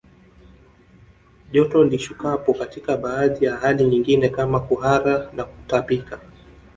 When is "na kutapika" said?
5.35-6.19